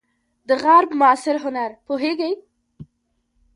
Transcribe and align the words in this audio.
د 0.47 0.49
غرب 0.63 0.89
معاصر 0.99 1.35
هنر 1.43 1.71
پوهیږئ؟ 1.85 2.33